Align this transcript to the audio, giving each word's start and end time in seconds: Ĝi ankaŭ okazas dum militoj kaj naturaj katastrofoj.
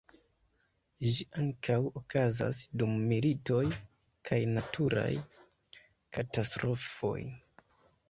Ĝi 1.09 1.25
ankaŭ 1.41 1.75
okazas 2.01 2.63
dum 2.83 2.97
militoj 3.13 3.61
kaj 4.31 4.43
naturaj 4.57 5.09
katastrofoj. 5.93 7.19